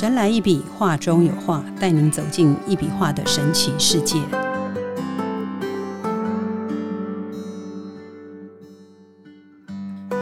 [0.00, 4.16] 神来一笔，画中有画，带您走进一笔画的神奇世界。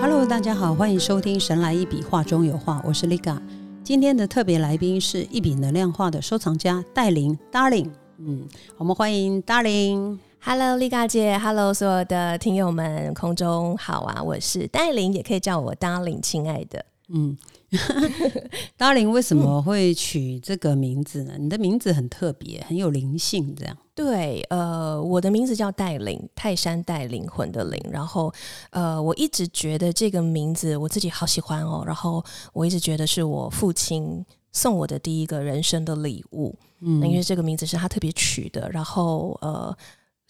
[0.01, 3.41] Hello，大家好，欢迎收听《神来一笔，画中有画》，我是 Liga。
[3.85, 7.93] 今天的特别来宾是一笔能量画的收藏家戴琳 Darling。
[8.17, 10.19] 嗯，我们欢迎 Darling。
[10.41, 14.21] Hello，丽嘎姐，Hello，所有的听友们，空中好啊！
[14.21, 16.85] 我是戴琳，也可以叫我 Darling，亲爱的。
[17.11, 17.37] 嗯
[18.79, 21.35] Darling 为什么会取这个名字呢？
[21.39, 23.77] 你的名字很特别，很有灵性，这样。
[23.95, 27.79] 对，呃，我的名字叫戴灵，泰山带灵魂的灵。
[27.91, 28.33] 然后，
[28.71, 31.83] 呃，我一直觉得这个名字我自己好喜欢哦。
[31.87, 36.59] 然后，我一直觉得是我父亲送我的第一个人生的礼物。
[36.81, 38.71] 嗯，因为这个名字是他特别取的。
[38.71, 39.77] 然后，呃。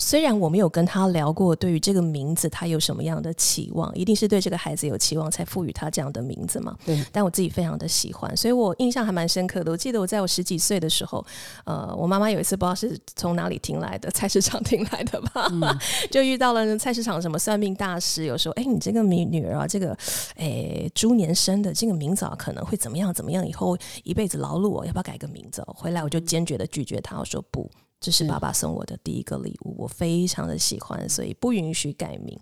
[0.00, 6.76] 虽然我没有跟他聊过对于这个名字他有什么样的期望，一定是对这个孩子有期望才赋予他这样的名字嘛？
[6.86, 7.04] 对。
[7.10, 9.72] 但我自己非常的喜欢，所以我印象还蛮深刻的。
[9.72, 11.24] 我记得我在我十几岁的时候，
[11.64, 15.62] 呃，我妈妈有一次不知道是从哪里听来的，菜市场听来的吧，嗯、
[16.12, 19.98] 就遇到了菜市场什么算命大师，有时候哎，你这个女女儿啊，这个
[20.36, 25.60] 哎猪年生的这个名字啊，可能会怎么样怎么样，以后一辈子劳碌哦，要不要改个名字？
[25.66, 27.68] 回来我就坚决的拒绝他，我说不。
[28.00, 32.38] 这是爸爸送我的第一个礼物，我非常的喜欢，所以不允许改名。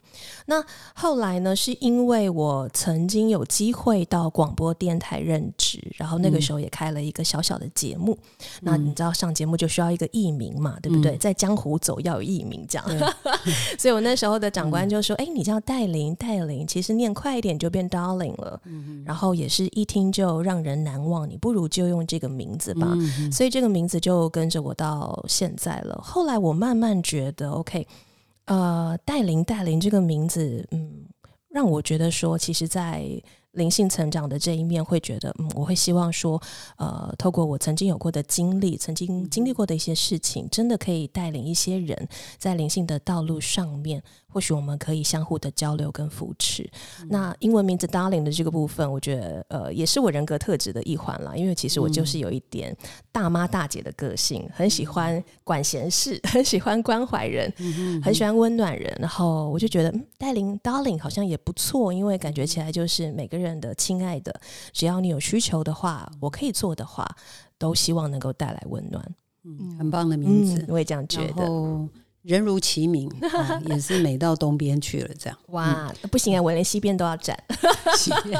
[0.46, 1.56] 那后来呢？
[1.56, 8.12] 是因为我曾经有机会到广播电台任职，然后那个时候也开了一个小小的节目。
[8.60, 11.16] 嗯、那你知道上节目就需要一个艺名嘛，对不对？
[11.16, 12.86] 嗯、在江湖走要有艺名，这样。
[13.80, 18.60] 所以我那时候的长官就说：“哎、嗯，你叫戴琳，戴琳，其实念快一点就变 Darling 了。
[18.64, 22.86] 嗯”然后也是一听就让人难忘，你不如就用这个名字吧。
[22.92, 25.45] 嗯、所以这个名字就跟着我到现。
[25.46, 27.86] 现在了，后来我慢慢觉得，OK，
[28.46, 31.06] 呃，戴琳戴琳这个名字，嗯，
[31.48, 33.04] 让我觉得说，其实，在
[33.56, 36.40] 灵性成长的这一面，会觉得，嗯，我会希望说，
[36.76, 42.08] 呃，透过我曾经有过的经历，曾经经历过的一些事情，真的可以带领一些人
[42.38, 44.02] 在灵性的道路上面。
[44.28, 46.62] 或许我们可以相互的交流跟扶持。
[47.00, 51.34] 嗯、那英文名字 Darling 的这个部分，我觉得呃也是我人格特质的一环啦。
[51.34, 52.76] 因为其实我就是有一点
[53.10, 58.94] 大妈大姐的个性，很喜欢管闲事，很喜欢关怀人，嗯、很喜欢温暖人。
[59.00, 64.40] 然后我就觉得带领 Darling 好像也不错，因为感觉起来就是每个人的亲爱的，
[64.72, 67.06] 只要你有需求的话，我可以做的话，
[67.58, 69.14] 都希望能够带来温暖。
[69.44, 71.88] 嗯，很棒的名字，我也这样觉得。
[72.22, 77.40] 人如其名、 啊，也是美到东边去了，这样哇，嗯、不行啊，我连西边都要站。
[77.96, 78.36] 西边，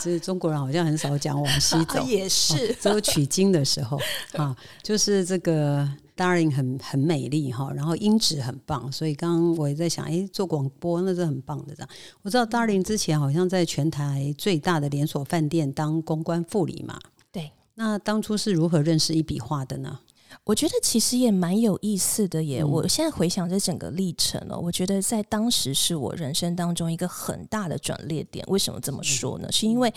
[0.00, 3.98] 这是中国人好像很少讲往西走， 也是、哦、只有取经的时候
[4.38, 5.84] 啊，就是这个
[6.16, 11.88] Darling 很很美丽哈，然后音质很棒，所以刚刚我也在想，哎，做广播那是很棒的这样。
[12.22, 16.98] 我知道 Darling 之前好像在全台最大的连锁饭店当公关副理嘛，
[17.32, 19.98] 对，那当初是如何认识一笔画的呢？
[20.42, 22.62] 我觉得其实也蛮有意思的耶。
[22.62, 28.44] 嗯、我现在回想这整个历程哦，我觉得在当时是我人生当中一个很大的转捩点。
[28.48, 29.50] 为什么这么说呢？
[29.52, 29.92] 是因为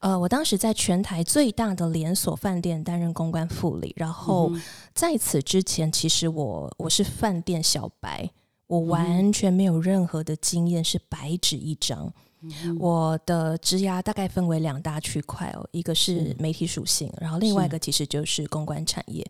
[0.00, 4.52] 呃，我当时在全台最大的连锁饭店担任公关副理，然后
[4.94, 8.30] 在此之前，其实我我是饭店小白，
[8.66, 12.06] 我完全没有任何的经验，是白纸一张。
[12.06, 12.12] 嗯、
[12.78, 19.24] 我的职涯大概分为两大区块哦，一个是媒体属性，然后另外一个其实就是公关产业。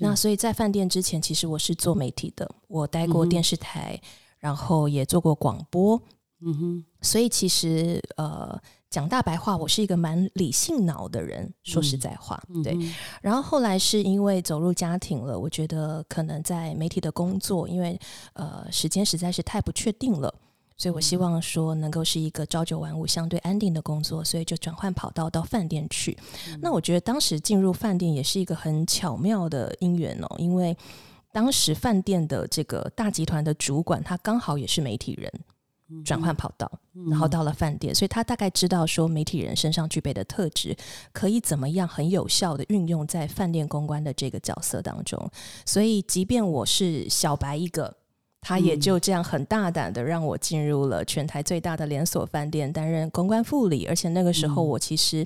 [0.00, 4.08] 那所以在饭店之前，其实我是做媒体的，我待过电视台，嗯、
[4.38, 6.00] 然后也做过广播。
[6.44, 11.48] 嗯哼，所以其实呃，讲大白话，我是一个蛮理性脑的人。
[11.62, 12.76] 说实在话，嗯、对。
[13.20, 17.96] 然后后来是因为走入家庭了，我觉得可能在媒体的工作，因为
[18.32, 20.34] 呃时间实在是太不确定了。
[20.82, 26.18] 所以我希望说能够是一个朝九晚五、相对安定的工作，所以就转换跑道到饭店去。
[26.48, 30.76] 嗯、那我觉得当时进入饭店也是一个很巧妙的因缘哦，因为
[31.30, 35.32] 当时饭店的这个大集团的主管他刚好也是媒体人，
[36.04, 40.76] 转换跑道，嗯、然后到了饭店，所以他大概知道说媒体人身上具备的特质
[41.12, 45.30] 可以怎么样很有效的运用在饭店公关的这个角色当中。
[45.64, 48.01] 所以即便我是小白一个。
[48.42, 55.24] 他也就这样很大胆的让我进入了全台最大的连锁饭店担任公关副理，而且那个时候我其实，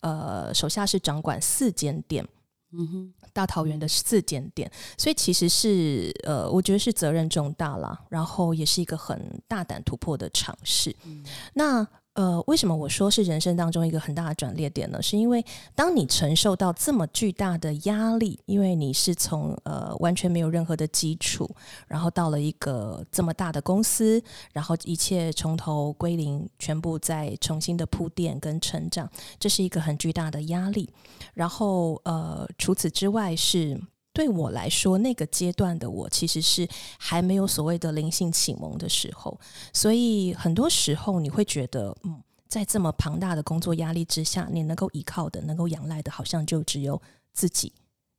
[0.00, 2.26] 呃，手下是掌管四间店，
[2.72, 4.68] 嗯哼，大桃园的四间店，
[4.98, 10.94] 所以其实是呃，我觉得是责任重大啦，然后也是一个很大胆突破的尝试。
[11.04, 11.24] 嗯、
[11.54, 11.86] 那
[12.16, 15.02] 呃，为什么我说是人生当中一个很大的转捩点呢？
[15.02, 21.48] 是因为当你承受到这么巨大的压力，因为你是从呃完全没有任何的基础，
[21.86, 24.22] 然后到了一个这么大的公司，
[24.54, 29.06] 然后一切从头归零，全部再重新的铺垫跟成长，
[29.38, 30.88] 这是一个很巨大的压力。
[31.34, 33.78] 然后呃，除此之外是。
[34.16, 36.66] 对我来说，那个阶段的我其实是
[36.98, 39.38] 还没有所谓的灵性启蒙的时候，
[39.74, 46.98] 所以很多时候你会觉得，嗯，在这么庞大的工作压力之下，你能够依靠的、能够仰赖的，好像就只有
[47.34, 47.70] 自己。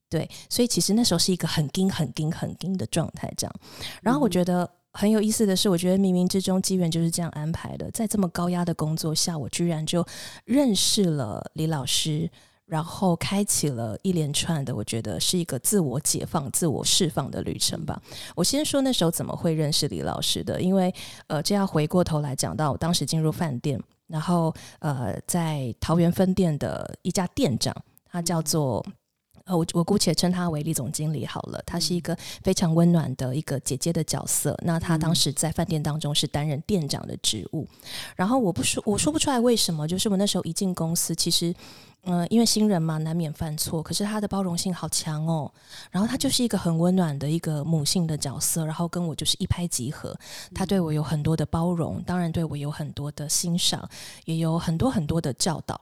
[0.07, 3.33] 对，所以其实那时候是一个很惊、很惊、很惊的状态。
[3.35, 3.55] 这样，
[4.03, 10.05] 然后我觉得很有意思的是，我觉得冥冥之中机缘就是这样安排的，在这么高压的工作下，我居然就
[10.45, 12.29] 认识了李老师。
[12.67, 17.99] 然后开启了一连串的，我觉得是一个自我解放、自我释放的旅程吧。
[18.35, 20.93] 我先说那时候怎么会认识李老师的，因为
[21.27, 27.75] 呃，这要回过头来讲到我当时进入饭店，然后呃，在桃园分店的一家店长，
[28.11, 28.85] 他叫做。
[29.47, 31.63] 呃，我我姑且称她为李总经理好了。
[31.65, 34.55] 她是一个非常温暖的一个姐姐的角色。
[34.63, 37.65] 那她当时在饭店当中是担任店长的职务。
[38.15, 39.87] 然后我不说，我说不出来为什么。
[39.87, 41.53] 就是我那时候一进公司，其实，
[42.03, 43.81] 嗯，因为新人嘛，难免犯错。
[43.81, 45.49] 可是他的包容性好强哦。
[45.91, 48.65] 然后他就是一个很温暖的一个母性的角色。
[48.65, 50.13] 然后跟我就是一拍即合。
[50.53, 53.89] 他对我有很多的包容，当然对我有很多的欣赏，
[54.25, 55.79] 也有很多很多的教导。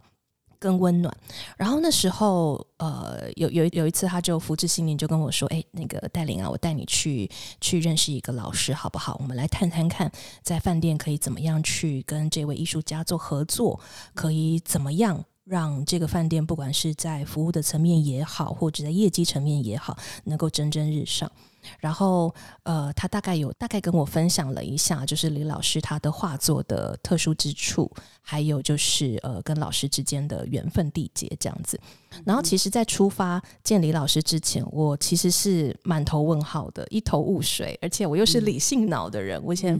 [0.59, 1.15] 更温暖。
[1.57, 7.29] 然后那时候，呃，有有有一次，他就福至心灵，就跟我说：“哎，那个戴琳啊，我带你去
[7.61, 9.17] 去认识一个老师，好不好？
[9.19, 10.11] 我们来探探看，
[10.41, 13.79] 在饭店可以怎么样去跟这位艺术家做合作，
[14.13, 21.31] 可以怎么样让这个饭店，不管是在服务的层面也好，或者在业绩层面也好，能够蒸蒸日上。”
[21.79, 22.33] 然后，
[22.63, 27.91] 呃，他大概有大概跟我分享了一下，就是李老师他的画作的特殊之处，
[28.21, 31.79] 还有就是呃，跟老师之间的缘分缔结这样子。
[32.23, 39.41] 然后，其实，在出发见李老师之前，我其实是满头问号的，一头雾水，而且我又是理性脑的人。
[39.43, 39.79] 我以前，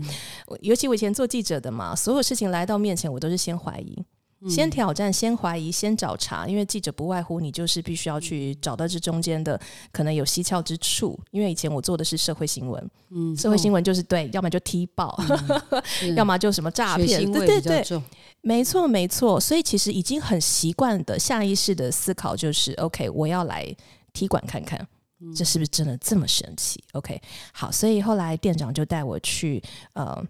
[0.61, 4.03] 尤其我以前做记者的嘛，所有事情来到面前，我都是先怀疑。
[4.49, 9.59] 先挑战，先怀疑，先找茬，因为记者不外乎你就是必须要去找到这中间的
[9.91, 11.19] 可能有蹊跷之处。
[11.31, 15.19] 因为以前我做的是社会新闻，嗯，社会新闻就是对，要么就踢爆，
[16.15, 18.01] 要么就什么诈骗，对对对，
[18.41, 19.39] 没错没错。
[19.39, 23.65] 所以其实已经很习惯的下意识的思考就是，OK，我要来
[24.13, 24.87] 踢馆看看，
[25.35, 27.19] 这是不是真的这么神奇？OK，
[27.51, 29.61] 好，所以后来店长就带我去，
[29.93, 30.23] 呃。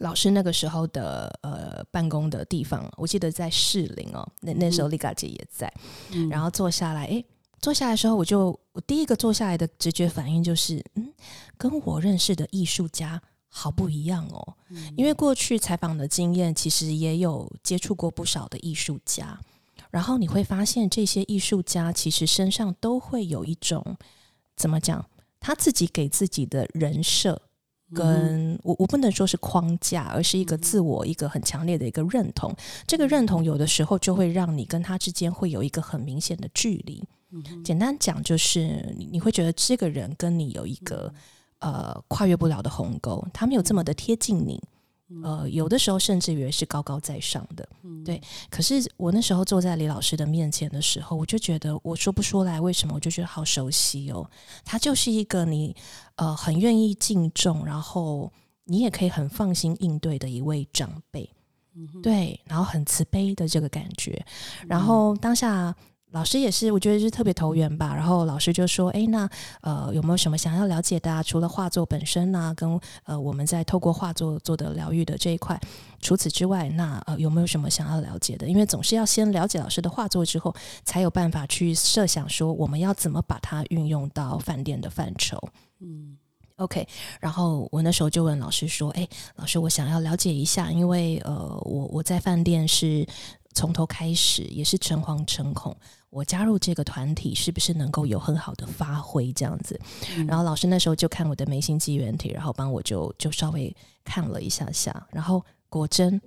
[0.00, 4.26] 老师那个时候的呃办公的地方，我记得在士林哦。
[4.40, 5.72] 那那时候丽嘎姐也在，
[6.30, 7.24] 然后坐下来，哎，
[7.60, 11.12] 坐下来的时候，我就我第一个坐下来的直觉反应就是，嗯，
[11.56, 14.54] 跟我认识的艺术家好不一样哦。
[14.96, 19.38] 因为过去采访的经验，其实也有接触过不少的艺术家，
[19.90, 23.96] 然后你会发现这些艺术家其实身上都会有一种
[24.56, 25.04] 怎么讲，
[25.40, 27.42] 他自己给自己的人设。
[27.94, 32.54] 跟我我不能说是框架，而是一个自我一个很强烈的一个认同。
[32.86, 37.04] 这个认同有的时候就会让你跟他之间会有一个很明显的距离。
[37.62, 41.12] 简单讲就是你你会觉得这个人跟你有一个
[41.58, 44.62] 呃跨越不了的鸿沟，他没有这么的贴近你。
[45.22, 47.68] 呃，有的时候甚至以为是高高在上的，
[48.04, 48.20] 对。
[48.50, 54.28] 可是我那时候坐在李老师的面前的时候，我就觉得我说不出来为什么，我就觉得好熟悉哦。
[54.64, 55.76] 他就是一个你
[56.16, 58.32] 呃很愿意敬重，然后
[58.64, 61.30] 你也可以很放心应对的一位长辈，
[62.02, 64.24] 对，然后很慈悲的这个感觉，
[64.66, 65.74] 然后当下。
[66.16, 67.94] 老师也是，我觉得是特别投缘吧。
[67.94, 69.28] 然后老师就说：“哎，那
[69.60, 71.12] 呃，有没有什么想要了解的？
[71.12, 71.22] 啊？
[71.22, 75.60] 除了画作本身呢，跟呃，我们在透过画作做的疗愈的这一块，
[76.00, 78.48] 除此之外，那呃，有没有什么想要了解的？
[78.48, 80.54] 因为总是要先了解老师的画作之后，
[80.84, 85.38] 才有办法去设想说我们要怎么把它运用到饭店的范畴。”
[85.84, 86.16] 嗯
[86.56, 86.88] ，OK。
[87.20, 93.06] 然后我那时候就问老师说：“哎，老师，我想要了解一下，因为呃，我我在饭店是
[93.56, 95.74] 从头开始，也是诚惶诚恐。”
[96.10, 99.32] 我加入这个团体是不是能够有很好的发挥？
[99.32, 99.78] 这样子，
[100.26, 106.18] 然后老师那时候就看我的眉心肌原体，然后帮我就就稍微看了一下下，然后果真，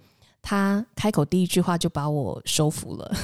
[0.44, 3.16] 他开口第一句话就把我收服了。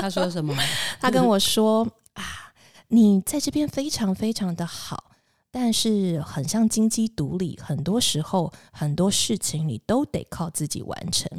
[0.00, 0.54] 他说什么？
[1.00, 2.52] 他跟我说啊，
[2.88, 5.12] 你在这边非常非常的好。
[5.56, 11.30] 但是很像金鸡独立，很多时候很多事情你都得靠自己完成。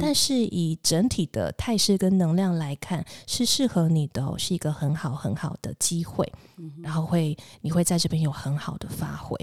[0.00, 6.32] 但是以整体的态势跟能量来看，是适合你的，是一个很好很好的机会。
[6.80, 9.36] 然后会你会在这边有很好的发挥。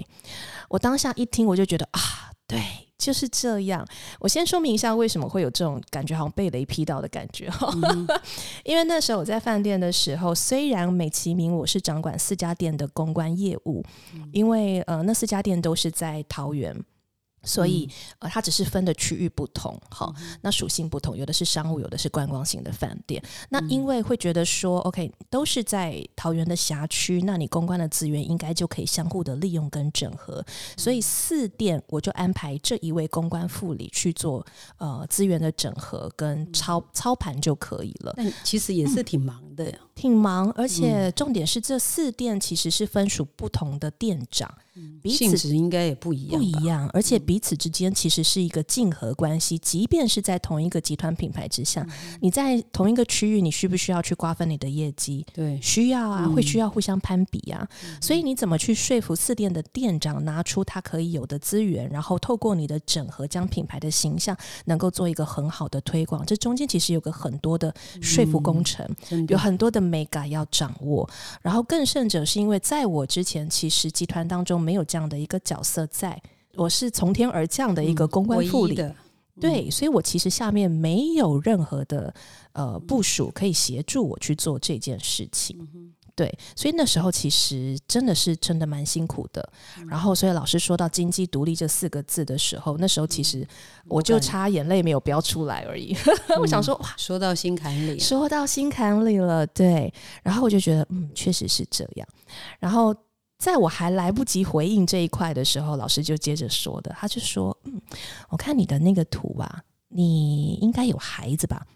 [0.70, 2.00] 我当下一听，我就觉得啊，
[2.46, 2.88] 对。
[3.04, 3.86] 就是这样。
[4.18, 7.70] 我先说明一下为什么会有这种感觉，好像被雷劈到的感觉哈。
[8.64, 13.84] 因为那时候我在饭店的时候，虽然美其名我是掌管四家店的公关业务，
[14.32, 16.74] 因为呃那四家店都是在桃园。
[17.44, 23.22] 所以，呃，它只是分的区域不同，好，那属性不同，有的是商务，有的是观光型的饭店。
[23.50, 30.44] 那因为会觉得说，OK，都是在桃园的辖区，那你公关的资源应该就可以相互的利用跟整合。
[30.76, 34.44] 所以四店我就安排这一位公关副理去做
[34.78, 38.14] 呃资源的整合跟操操盘就可以了。
[38.16, 44.52] 但其实也是挺忙的，挺忙，而且重点是这四店其实是分属不同的店长。
[45.04, 49.56] 性质应该也不一样，不一样，而且彼此之间其实是一个竞合关系。
[49.58, 51.86] 即便是在同一个集团品牌之下，
[52.20, 55.24] 你在同一个区域，你需不需要去瓜分你的业绩？
[55.32, 57.68] 对，需要啊，会需要互相攀比啊。
[58.00, 66.26] 所以你怎么去说服四店的店长拿出他可以有的资源，然后透过你的整合，将品牌的形象能够做一个很好的推广？
[66.26, 68.84] 这中间其实有个很多的说服工程，
[69.28, 71.08] 有很多的美感要掌握。
[71.42, 74.63] 然后更甚者，是因为在我之前，其实集团当中。
[74.64, 76.20] 没有这样的一个角色，在
[76.56, 78.74] 我是从天而降的一个公关副理，
[79.40, 82.14] 对，所以我其实下面没有任何的
[82.52, 85.58] 呃部署可以协助我去做这件事情，
[86.14, 89.52] 对，所以那时候其实真的是真的蛮辛苦的。
[89.88, 93.44] 然后，所以老师说到经济独立这四个字的时候，那时候其实
[93.88, 95.96] 我就差眼泪没有飙出来而已。
[96.40, 99.92] 我想说，哇，说到心坎里，说到心坎里了，对。
[100.22, 102.06] 然后我就觉得，嗯，确实是这样。
[102.60, 102.94] 然后。
[103.44, 107.78] 在我还来不及回应这一块的时候，老师就接着说的，他就说：“嗯，
[108.30, 111.66] 我看你的那个图啊，你应该有孩子吧？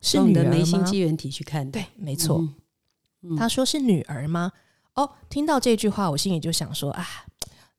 [0.00, 0.42] 是你的？
[0.44, 2.42] 眉心机缘体去看，对，没错。
[3.36, 4.50] 他说是女儿吗？
[4.94, 7.06] 哦，听到这句话，我心里就想说啊，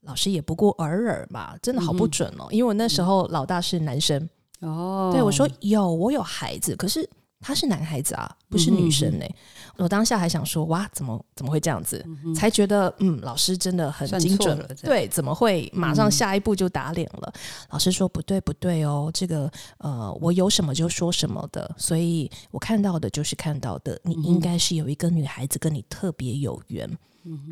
[0.01, 2.45] 老师也不过尔尔嘛，真的好不准哦。
[2.51, 4.29] 因为我那时候老大是男生
[4.59, 7.09] 哦，对我说有，我有孩子，可是。”
[7.41, 9.25] 他是男孩子啊，不是女生呢。
[9.77, 12.05] 我当下还想说，哇，怎么怎么会这样子？
[12.35, 14.67] 才觉得，嗯，老师真的很精准了。
[14.83, 17.33] 对，怎么会马上下一步就打脸了？
[17.71, 23.99] 老师说不对不对哦，这个呃，我有什么就说什么的，所以我看到的就是看到的。
[24.03, 26.87] 你应该是有一个女孩子跟你特别有缘。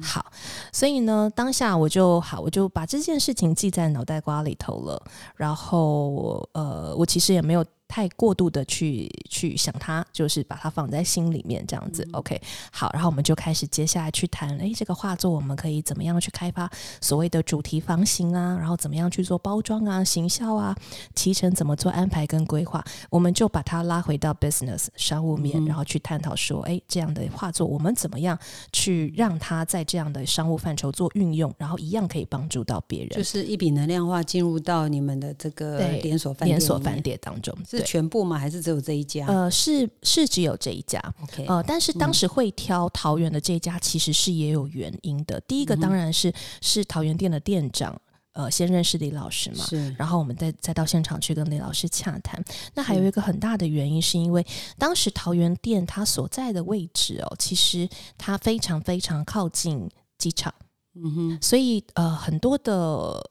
[0.01, 0.25] 好，
[0.72, 5.01] 所以呢，当下我就好，我就把这件事情记在脑袋瓜里头了。
[5.36, 7.65] 然后呃，我其实也没有。
[7.89, 12.08] 太过度的去去想它，就是把它放在心里面这样子。
[12.13, 12.39] OK，
[12.72, 16.69] 好，然后我们就开始接下来去谈，诶，这个画作我们可以怎么样去开发
[17.01, 18.55] 所谓的主题房型啊？
[18.55, 20.75] 然后怎么样去做包装啊、行销啊、
[21.15, 22.86] 提成怎么做安排跟规划？
[23.10, 28.38] 我们就把它拉回到 business 商务面，然后去探讨说，诶，这样的画作我们怎么样
[28.72, 37.58] 去让它在这样的商务范畴做运用，然后一样可以帮助到别人，就是一笔能量化进入到你们的这个连锁饭连锁饭店当中。
[37.84, 38.38] 全部吗？
[38.38, 39.26] 还是只有这一家？
[39.28, 41.00] 呃，是是只有这一家。
[41.24, 45.40] OK，呃，但是当时会挑桃园的这一家，其实是也有原因的。
[45.42, 48.00] 第一个当然是是桃园店的店长，
[48.34, 49.94] 呃，先认识李老师嘛，是。
[49.98, 52.44] 然后我们再再到现场去跟李老师洽谈。
[52.74, 54.46] 那还有一个很大的原因，是因为
[54.78, 60.54] 当时桃园店它所在的位置哦，其实它非常非常靠近机场。
[60.96, 62.74] 嗯哼，所以呃，很多的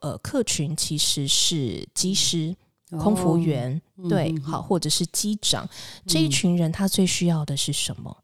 [0.00, 2.54] 呃客群其实是机师。
[2.90, 5.68] 空服员对，好，或者是机长
[6.06, 8.16] 这一群人，他最需要的是什么？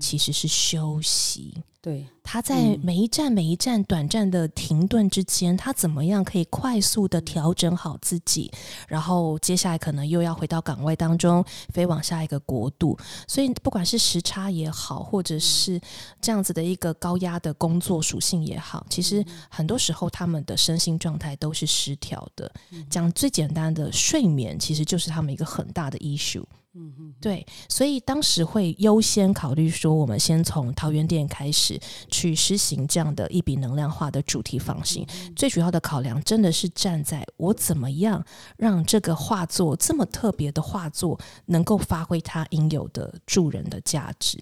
[0.00, 1.62] 其实是休息。
[1.80, 8.50] 对，他在每一站每一站短暂的停顿之间，他怎么样可以快速的调整好自己？
[8.88, 11.42] 然后接下来可能又要回到岗位当中，
[11.72, 12.98] 飞往下一个国度。
[13.28, 15.80] 所以不管是时差也好，或者是
[16.20, 22.52] 这样子的一个高压的工作属性也好，其实很多时候他们的身心状态都是失调的。
[22.90, 26.44] 讲最简单的睡眠，其实就是他们一个很大的 issue。
[26.74, 35.04] 嗯嗯，对，所以当时会优先考虑说，我们先从桃园店开始去实行这样的一笔能量化的主题房型。
[35.34, 38.24] 最主要的考量真的是站在我怎么样
[38.56, 44.38] 让这个画作这么特别的画作能够发挥它应有的助人的价值。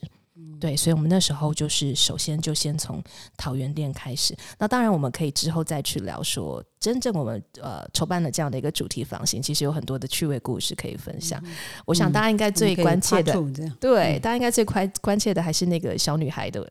[0.60, 3.02] 对，所以我们那时候就是首先就先从
[3.36, 4.34] 桃园店开始。
[4.58, 11.42] 那当然，我们可以之后再去聊说，真正我们呃筹办了这样的一个主题房型，其实有很多的趣味故事可以分享。
[11.84, 13.32] 我想大家应该最关切的，
[13.80, 16.66] 对，大家应该最关关切的还是那个小女孩的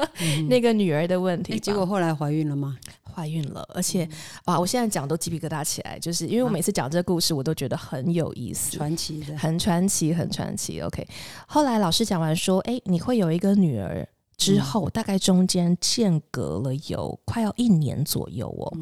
[0.48, 1.58] 那个女儿的问题。
[1.58, 2.78] 结果后来怀孕了吗？
[3.10, 4.08] 怀孕了，而且
[4.46, 10.80] 哇，我现在讲都鸡皮疙瘩起来，就是因为我每次讲这个故事，我都觉得很有意思，传奇的，很传奇，很传奇。
[10.80, 11.06] OK，
[11.46, 18.72] 后来老师讲完说，哎，你会有一个女儿，之后，大概中间间隔了有快要一年左右哦，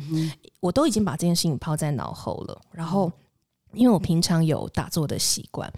[0.60, 2.60] 我都已经把这件事情抛在脑后了。
[2.70, 3.10] 然后，
[3.72, 5.72] 因为我平常有打坐的习惯，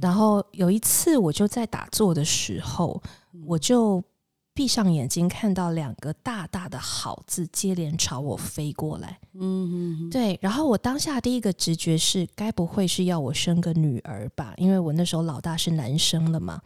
[0.00, 3.02] 然后有一次我就在打坐的时候，
[3.44, 4.02] 我就
[4.58, 9.16] 闭上眼睛，看到两个大大的好字接连朝我飞过来。
[9.34, 10.36] 嗯嗯，对。
[10.42, 14.52] 然后我当下第一个直觉是，该不会是要我生个女儿吧？
[14.56, 16.60] 因为我那时候老大是男生了嘛，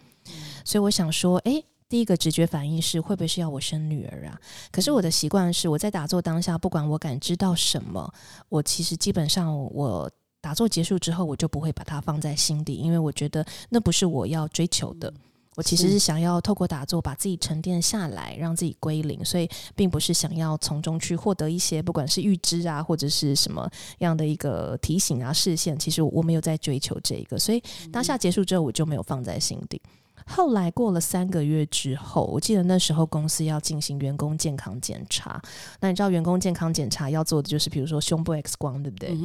[0.64, 1.62] 所以我想说，哎。
[1.86, 4.40] 第一个直觉反应是会不会是要我生女儿啊？
[4.70, 8.10] 可是我的习惯是我在打坐当下，不管我感知到什么，
[8.48, 15.12] 我其实基本上我打坐结束之后，我就不会把它放在心底，因为我觉得那不是我要追求的。
[15.54, 25.78] 我其实是想要透过打坐把自己沉淀下来，让自己归零，所以并不是想要从中去获得一些不管是预知啊，或者是什么样的一个提醒啊、视线。
[25.78, 29.80] 其实我没有在追求这个，所以当下结束之后，我就没有放在心底。
[30.24, 35.42] 后来过了三个月之后，我记得那时候公司要进行员工健康检查。
[35.80, 39.18] 那你知道员工健康检查要做的就是，比如说胸部 X 光，对不对？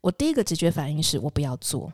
[0.00, 1.92] 我第一个直觉反应是我不要做，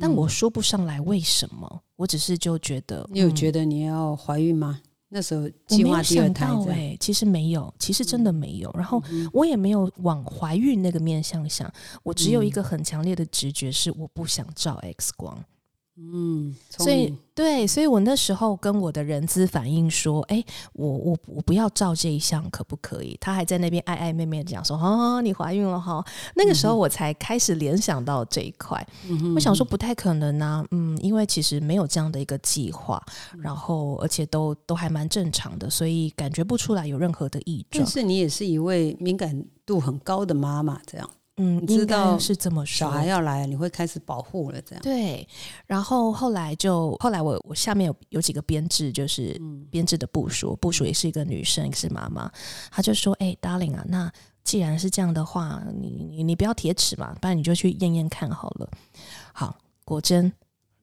[0.00, 1.82] 但我说不上来为什么。
[1.96, 4.80] 我只是就觉得，你有觉得你要怀孕吗？
[5.08, 8.68] 那时候计划第二胎，哎，其实没有，其实真的没有。
[8.74, 9.00] 然后
[9.32, 11.72] 我也没有往怀孕那个面向想，
[12.02, 15.38] 我只有一个很强烈的直觉是我不想照 X 光。
[15.96, 23.16] 嗯，所以对，所以我那时候跟我的人资反映说，哎，我我我不要照这一项，可不可以？
[23.20, 26.04] 他还在那边爱爱妹妹讲说，哦，你怀孕了哈。
[26.34, 28.84] 那个时候我才开始联想到这一块，
[29.36, 33.00] 我想说不太可能啊，嗯，因为其实没有这样的一个计划，
[33.38, 37.84] 然后而且都都还蛮正常的，所以感觉不出来有任何的异状。
[37.84, 41.08] 但是你也是一位敏感度很高的妈妈，这样。
[41.36, 45.26] 嗯，知道是这么说，小孩要来，你会开始保护了，这样对。
[45.66, 49.36] 然后后来就后来我我下面有有几个编制，就是
[49.68, 52.30] 编制的部署，部署也是一个女生，是妈妈，
[52.70, 54.12] 她就说：“哎，darling 啊，那
[54.44, 58.70] 既然是这样的话，你你你不要铁齿嘛，不然你就去验验看好了。”
[59.34, 60.32] 好，果真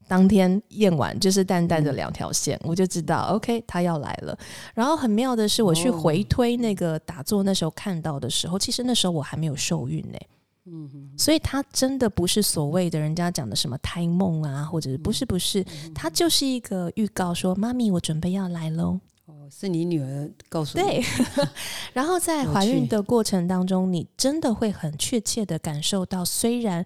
[0.10, 4.38] 当天验完就是淡淡的两条线，我就知道 OK，他要来了。
[4.74, 10.20] 然后很妙的是，我去回推那个打坐那时候看到的时候，其实那时候我还没有受孕呢。
[10.66, 19.00] 嗯，所以他真的不是所谓的人家讲的什么胎梦啊，或者是不是不是，他就是一个预告，说妈咪，我准备要来喽。
[19.26, 20.84] 哦，是你女儿告诉你。
[20.84, 21.04] 对，
[21.94, 26.86] 然后在怀孕的过程当中，你真的会很确切的感受到，虽然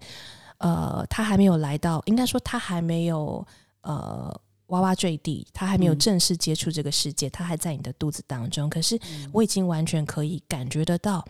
[0.60, 3.46] 呃，他还没有来到，应该说他还没有
[3.82, 4.34] 呃
[4.68, 8.98] 娃娃坠地，他还没有正式接触这个世界，他还在你的肚子当中，可是
[9.34, 11.26] 我已经完全可以感觉得到。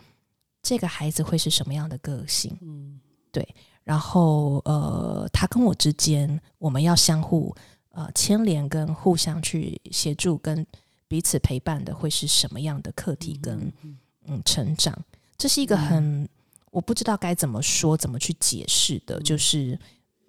[0.66, 2.58] 这个孩子会是什么样的个性？
[2.60, 2.98] 嗯，
[3.30, 3.46] 对。
[3.84, 7.54] 然后呃，他跟我之间，我们要相互
[7.90, 10.66] 呃牵连，跟互相去协助，跟
[11.06, 13.72] 彼此陪伴的，会是什么样的课题跟
[14.24, 14.92] 嗯成长？
[15.38, 16.28] 这是一个很
[16.72, 19.78] 我不知道该怎么说，怎么去解释的，就是。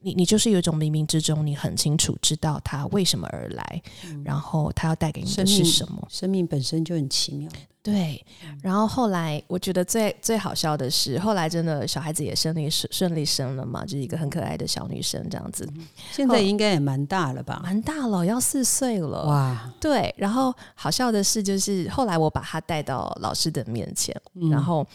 [0.01, 3.81] 你你就是有一种冥冥之中，你很清楚知道他为什么而来，
[4.23, 6.07] 然后他要带给你的是什么？
[6.09, 7.49] 生命本身就很奇妙。
[7.81, 8.21] 对，
[8.61, 15.67] 然后后来我觉得最最好笑的是，后来真的小孩子也顺利顺顺利生了嘛，就是一个很可爱的小女生这样子。
[16.11, 17.61] 现在应该也蛮大了吧？
[17.63, 19.25] 蛮大了，要四岁了。
[19.25, 19.73] 哇！
[19.79, 24.15] 对，然后好笑的是，就是后来我把她带到老师的面前，
[24.51, 24.85] 然后。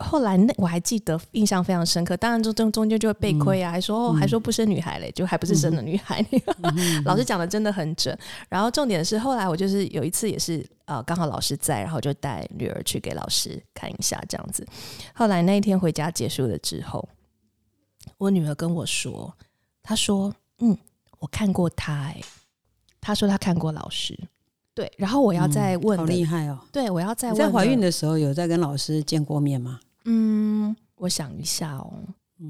[0.00, 6.24] 后来那我还记得印象非常深刻，当然中中中间就会被亏啊，还说哦还说不生女孩嘞，就还不是生的女孩。
[7.04, 8.16] 老师讲的真的很准。
[8.48, 14.66] 然后重点是后来我就是有一次也是呃刚好老师在，然后就带女儿去给老师看一下这样子。
[15.14, 17.08] 后来那一天回家结束了之后，
[18.18, 19.34] 我女儿跟我说，
[19.82, 20.76] 她说嗯
[21.18, 22.20] 我看过她哎，
[23.00, 24.18] 她说她看过老师。
[24.72, 26.58] 对，然后我要再问，好厉害哦！
[26.72, 29.80] 对，我要再问，在怀孕的时候有在跟老师见过面吗？
[30.04, 31.92] 嗯，我想一下哦，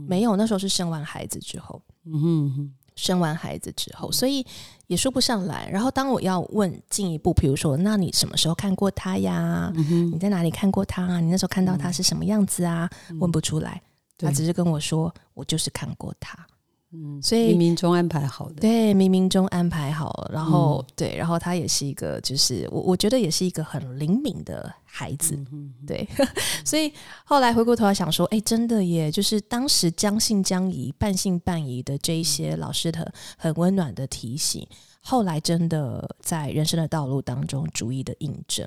[0.09, 4.47] 没有，那时候是生完孩子之后，嗯哼，生完孩子之后，所以
[4.87, 5.69] 也说不上来。
[5.71, 9.73] 然后当我要问进一步，比如说，那你什么时候看过他呀？
[9.75, 11.05] 你在哪里看过他？
[11.05, 11.21] 啊？
[11.21, 12.89] 你那时候看到他是什么样子啊？
[13.19, 13.83] 问不出来，
[14.19, 16.47] 他只是跟我说，我就是看过他。
[16.93, 25.39] 嗯，所以冥冥中安排好的，对，冥冥中安排好，然后对，然后他也是一个，就是我我觉得也是一个很灵敏的孩子，
[25.87, 26.09] 对，
[26.67, 26.93] 所以
[27.25, 34.67] 后来回过头来想说，哎，真的耶，就是当时将信将疑、半信半疑的这一些老师的很温暖的提醒，
[35.01, 38.67] 后来真的在人生的道路当中逐一的印证。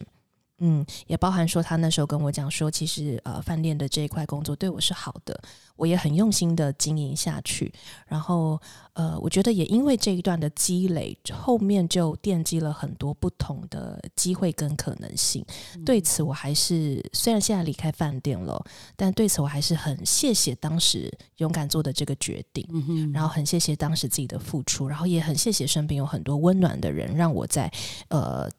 [0.65, 5.37] 嗯，也包含说他那时候跟我讲说，其实呃，饭店的这一块工作对我是好的，
[5.75, 7.73] 我也很用心的经营下去。
[8.07, 8.57] 然后
[8.93, 15.45] 呃，我觉得也因为这一段的积累，后面就奠基了很多不同的机会跟可能性。
[15.85, 22.65] 对此，我还是虽然现在离开饭店了，但对此我还是很谢谢当时勇敢做的这个决定。
[23.13, 27.69] 然后很谢谢当时自己的付出，然后也很谢谢身边有很多温暖的人，让我在
[28.07, 28.49] 呃。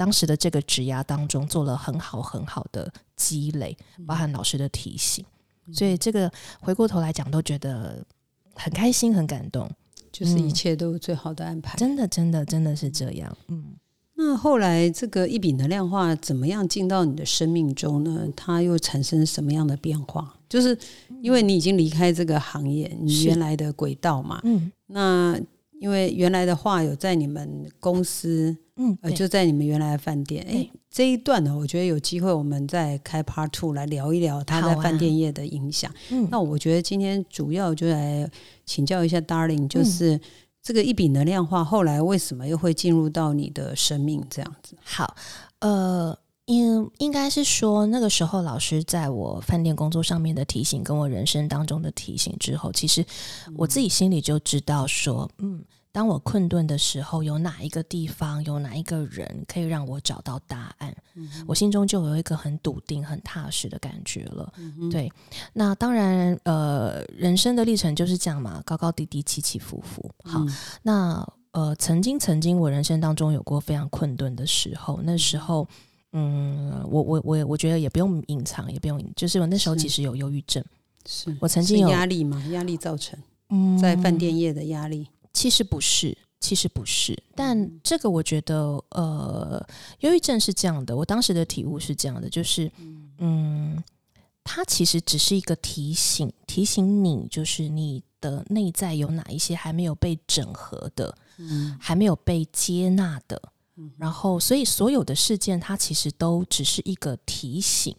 [0.00, 5.22] 当时的这个职涯当中做了很好很好的积累，包含老师的提醒，
[5.74, 8.02] 所以这个回过头来讲都觉得
[8.54, 9.70] 很开心很感动，
[10.10, 13.36] 就是一切都是最好的安排，真的真的真的是这样。
[13.48, 13.76] 嗯，
[14.14, 18.26] 那后来这个一笔能量化怎么样进到你的生命中呢？
[18.34, 20.34] 它又产生什么样的变化？
[20.48, 20.74] 就是
[21.20, 24.40] 因为你已经离开这个行业，你原来的轨道嘛。
[24.44, 25.38] 嗯，那。
[25.82, 30.42] 因为原来的话有在你们公司，嗯，呃，就在你们原来的饭店。
[30.48, 35.92] 哎，这一段呢，我觉得有机会我们再开 Part Two 来聊一聊他在饭店业的影响。
[36.10, 38.26] 嗯，那我觉得今天主要就来
[38.64, 40.18] 请教一下 Darling，就是
[40.62, 44.74] 这个一笔能量化后来为什么又会进入到你的生命这样子？
[44.82, 45.14] 好，
[45.58, 46.18] 呃。
[46.46, 53.06] 应应该是说，那个时候老师在我饭店工作上面的提醒，跟我人生当中的提醒之后，其实
[53.56, 55.62] 我自己心里就知道说，嗯，
[55.92, 60.94] 当我困顿的时候，有哪一个地方，有哪一个人可以让我找到答案，
[61.46, 64.52] 我心中就有一个很笃定、很踏实的感觉了。
[64.90, 65.10] 对，
[65.52, 70.10] 那当然，呃，人生的历程就是这样嘛，高高低低，起起伏伏。
[70.24, 70.44] 好，
[70.82, 75.66] 那呃，曾经曾经，我人生当中有过非常困顿的时候，那时候。
[76.12, 80.60] 嗯，我我我我觉得也不用隐藏，也不用，就是我那时候其实有忧郁症，
[81.06, 83.16] 是我曾经有压力嘛，压力造成，
[83.50, 85.06] 嗯，在饭店业的压力，
[85.40, 88.54] 其实不是，其实不是，但这个我觉得，
[88.90, 89.66] 呃，
[90.00, 92.70] 忧郁症是这样的，我当时的体悟是这样的，就是，
[93.16, 93.82] 嗯，
[94.44, 103.40] 它其实只是一个提醒，提醒你，就是你的内在有哪一些还没有被整合的，嗯，还没有被接纳的。
[103.96, 107.96] 然后，所以所有的事件，它其实都只是一个提醒，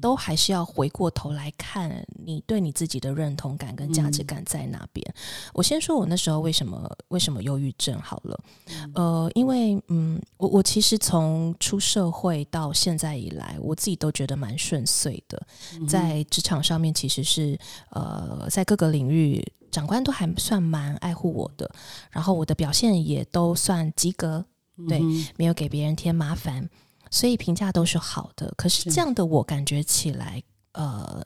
[0.00, 5.14] 都还是要回过头来看你对你自己的认同感跟价值感在哪边。
[5.54, 8.44] 我先说我那时候为什么为什么忧郁症好了，
[8.94, 15.40] 呃，因为嗯，我我其实从出社会到现在以来，我自己都觉得蛮顺遂的，
[15.88, 17.58] 在职场上面其实是
[17.90, 21.70] 呃，在各个领域长官都还算蛮爱护我的，
[22.10, 24.44] 然后我的表现也都算及格。
[24.88, 25.00] 对，
[25.36, 26.68] 没有给别人添麻烦，
[27.12, 28.52] 所以评价都是好的。
[28.56, 31.24] 可是这样的我感觉起来，呃，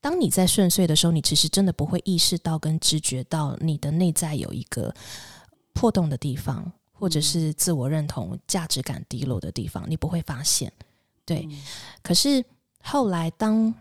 [0.00, 4.92] 当你在顺遂的时候，你其实真的不会意识到跟知觉到你的内在有一个
[5.72, 10.72] 破洞的地方，或者是自我认同、价值感低落的地方，你不会发现。
[11.24, 11.48] 对，
[12.02, 12.44] 可是
[12.82, 13.72] 后来当。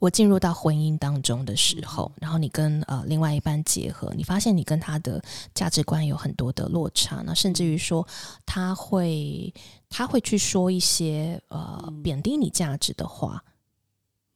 [0.00, 5.22] 我进入到婚姻当中的时候，然后你跟呃另外一半结合，你发现你跟他的
[5.54, 8.06] 价值观有很多的落差，那甚至于说
[8.44, 9.54] 他会
[9.96, 13.44] 他会去说一些呃贬低你价值的话，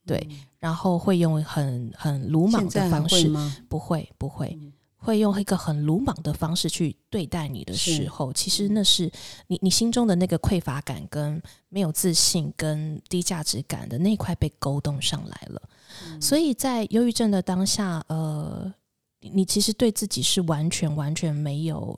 [0.05, 0.25] 对，
[0.57, 3.29] 然后会用很很鲁莽的方式，
[3.67, 4.57] 不会不会。
[5.01, 9.09] 会用一个很鲁莽的方式去对待你的时候，其实那是
[9.47, 15.61] 你你心中的那个匮乏感、跟没有自信、跟低价值感的那块被勾动上来了。
[16.19, 18.73] 所以在忧郁症的当下，呃，
[19.21, 21.97] 你其实对自己是完全完全没有，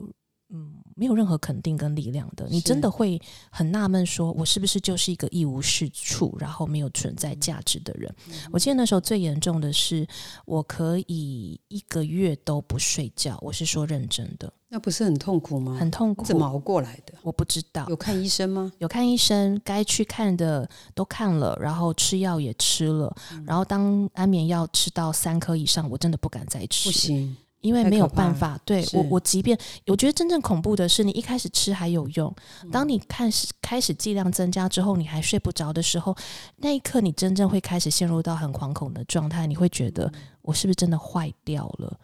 [0.50, 0.81] 嗯。
[1.02, 8.14] 没有任何肯定跟力量的，你真的会很纳闷，说我是不是就是一个一无是处，然后没有存在价值的人？
[8.52, 10.06] 我记得那时候最严重的是，
[10.44, 14.52] 我可以一个月都不睡觉，我是说认真的。
[14.68, 15.76] 那不是很痛苦吗？
[15.76, 17.12] 很痛苦，怎么熬过来的？
[17.22, 17.84] 我不知道。
[17.88, 18.72] 有看医生吗？
[18.78, 23.12] 有看医生，该去看的都看了，然后吃药也吃了，
[23.44, 26.88] 然后当安眠药吃到三颗以上，我真的不敢再吃。
[26.88, 27.36] 不行。
[27.62, 32.34] 因为没有办法，对我，我即便我觉得真正恐怖的是，你一开始吃还有用，
[32.70, 36.14] 当你开始开始剂量增加之后，你还睡不着的时候，
[36.56, 41.98] 那一刻你真正会开始陷入到很惶恐的状态，你会觉得我是不是真的坏掉了？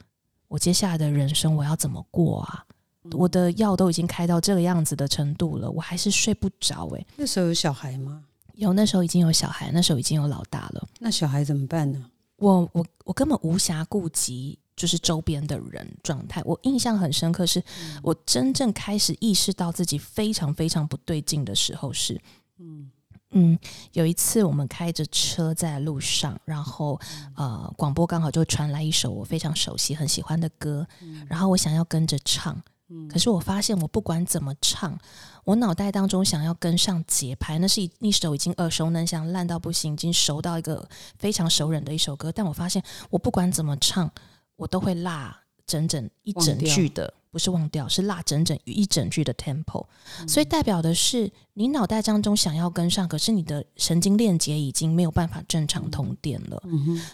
[0.47, 2.64] 我接下来的人生我要怎么过啊？
[3.12, 6.87] 我的药都已经开到这个样子的程度了，我还是睡不着。
[6.90, 8.23] 诶，那时候有小孩吗？
[8.55, 10.88] 有，那时候已经有小孩，那时候已经有老大了。
[11.01, 12.05] 那小孩怎么办呢？
[12.37, 14.59] 我我我根本无暇顾及。
[14.79, 17.45] 就是周边的人状态，我印象很深刻。
[17.45, 17.62] 是
[18.03, 22.19] 我真正开始意识到自己非常非常不对劲的时候，是
[22.59, 22.91] 嗯
[23.33, 23.59] 嗯，
[23.93, 26.99] 有一次我们开着车在路上，然后
[27.37, 30.87] 呃，广播刚好就传来一首我非常熟悉、很喜欢的歌，
[31.29, 32.62] 然后我想要跟着唱，
[33.11, 34.99] 可是我发现，我不管怎么唱，
[35.45, 40.88] 我脑袋当中想要跟上节拍，那是一一首已经耳熟能详、烂到不行、已经熟到一个
[41.19, 42.33] 非常熟稔的一首歌。
[42.33, 44.11] 但我发现，我不管怎么唱，
[44.59, 45.35] 我都会落
[45.66, 47.14] 整整一整句的。
[47.31, 49.85] 不是忘掉，是落整整一整句的 tempo，
[50.27, 56.61] 所以代表的是你脑袋当中想要跟上，可是你的神经链接已经没有办法正常通电了。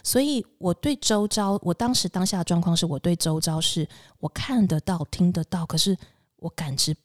[0.01, 3.87] 所以我对周遭，我当时当下的状况是我对周遭是
[4.19, 5.95] 我看得到、听得到，可是
[6.37, 6.95] 我感知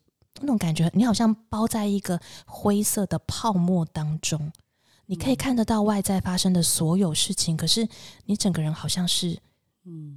[0.40, 4.52] 那种感觉，你好像包在一个灰色的泡沫当中，
[5.06, 7.86] 你可以看得到外在发生的所有事情，可是
[8.26, 9.36] 你整个人好像是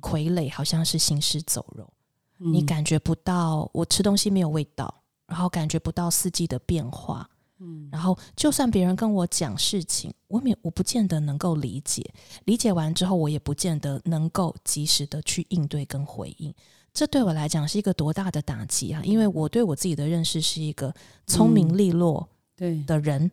[0.01, 1.91] 傀儡，好像是行尸走肉。
[2.37, 4.93] 你感觉不到我吃东西没有味道，
[5.27, 12.03] 然后感觉不到四季的变化，嗯，然后就算别人跟我讲事情，我没我不见得能够理解，
[12.43, 16.53] 理解完之后我也不见得能够及时的去应对跟回应，
[16.93, 19.01] 这对我来讲是一个多大的打击啊！
[19.05, 20.93] 因为我对我自己的认识是一个
[21.25, 22.83] 聪明利落对。
[22.83, 23.31] 的人，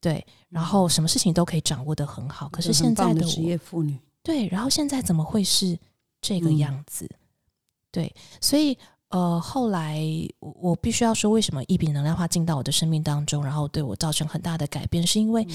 [0.00, 5.78] 对，然后什么事情都可以掌握的很好，可是现在的职业妇女，对，然后现在怎么会是
[6.20, 7.08] 这个样子？
[7.90, 8.76] 对，所以
[9.08, 10.00] 呃，后来
[10.38, 15.46] 我我必须要说，为什么一笔能量化进到我的生命当中，然后对我造成很大的改变，是因为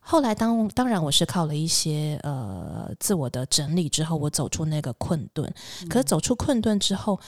[0.00, 5.52] 后来当当然我是靠了一些呃自我的整理之后，我走出那个困顿。
[5.88, 7.20] 可是走出困顿之后，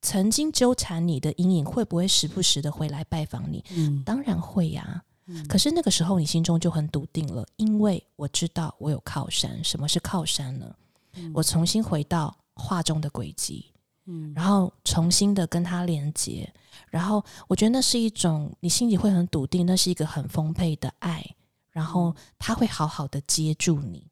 [0.00, 3.64] 曾经纠缠你的阴影会不会时不时的回来拜访你？
[3.70, 5.02] 嗯，当然会呀。
[5.48, 9.62] 可是那个时候你心中就很笃定了，因为我知道我有靠山。
[9.62, 10.74] 什么是靠山呢？
[11.32, 13.66] 我重新回到画中的轨迹。
[14.06, 16.52] 嗯，然后重新的跟他连接，
[16.90, 21.24] 然后我觉得那是一种你心里会很笃定，那是一个很丰沛的爱，
[21.70, 24.10] 然后他会好好的接住你。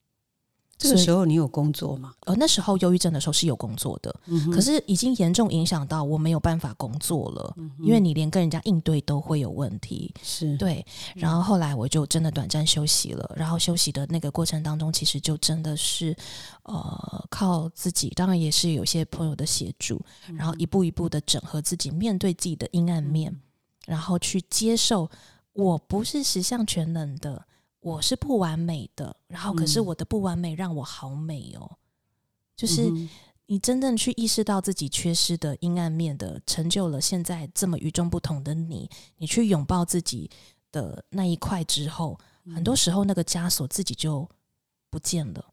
[0.81, 2.14] 这个时候你有工作吗？
[2.21, 4.14] 呃，那时候忧郁症的时候是有工作的，
[4.51, 10.12] 可是已经严重影响到我没有办法工作了，因为你连跟人家应对都会有问题。
[10.23, 16.16] 是对，然后后来我就真的短暂休息了，然后休息的那个过程当中，其实就真的是
[16.62, 20.01] 呃靠自己，当然也是有些朋友的协助，
[20.35, 23.38] 然后一步一步的整合自己，面对自己的阴暗面，
[23.87, 25.11] 然后去接受
[25.53, 27.45] 我不是十项全能的。
[27.81, 31.79] 我是不完美的，然后可是我的不完美让我好美哦。
[32.55, 32.93] 就是
[33.47, 38.88] 你真正去意识到自己缺失的阴暗面的，成就了现在这么与众不同的你。
[39.16, 40.31] 你去拥抱自己
[40.71, 42.19] 的那一块之后，
[42.55, 44.29] 很多时候那个枷锁自己就
[44.90, 45.45] 不见了，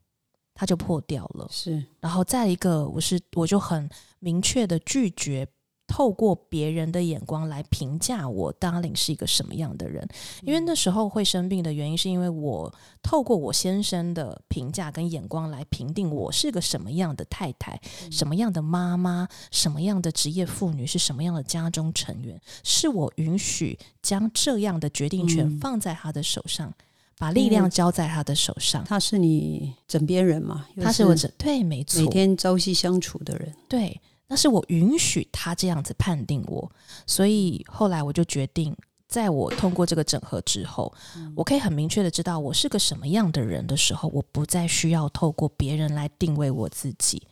[0.53, 1.47] 它就破掉了。
[1.49, 5.47] 是，然后再一个，我是我就很明确的拒绝。
[5.87, 10.07] 透过别人的眼光来评价我，Darling 是一个什么样的人？
[10.43, 12.71] 因为那时候会生病的原因，是因为我
[13.01, 17.79] 透过我先生的评价跟眼光来评定我是个什么样的太太、
[18.11, 26.73] 什么样的妈妈、什么样的职业妇女、是什么样的家中成员，是我允许将这样的决定权放在他的手上，
[27.17, 28.83] 把力量交在他的手上。
[28.83, 30.67] 他是你枕边人嘛？
[30.81, 33.99] 他是我枕对，没错，每天朝夕相处的人，对。
[34.27, 36.71] 那是我允许他这样子判定我，
[37.05, 38.75] 所以后来我就决定，
[39.07, 40.93] 在我通过这个整合之后，
[41.35, 47.23] 我可以很明确的知道我是个什么样的人的时候，我不再需要透过别人来定位我自己。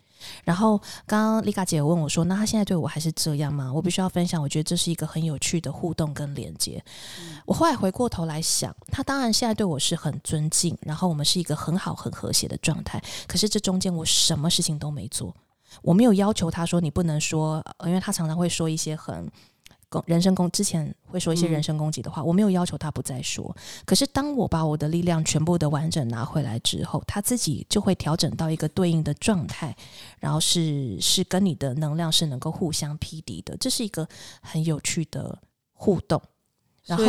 [0.43, 6.83] 然后刚刚丽卡姐问我说：“那他现在对我还是这样吗？”我必须要分享，我觉得这是一个很有趣的互动跟连接。
[7.45, 13.03] 我后来回过头来想，他当然现在对我是很尊敬，然后我们是一个很好很和谐的状态。
[13.27, 15.35] 可是这中间我什么事情都没做。
[15.81, 19.29] 我没有要求他说你不能说，因为他常常会说一些很
[19.89, 22.23] 攻人身攻，之前会说一些人身攻击的话。
[22.23, 29.75] 我没有要求他不再说，可是当我把我的力量全部的完整拿回来之后，他自己就会调整到一个对应的状态，
[30.19, 34.07] 然后是是跟你的能量是能够互相匹敌的，这是一个
[34.41, 35.39] 很有趣的
[35.73, 36.21] 互动。
[36.85, 37.03] 然后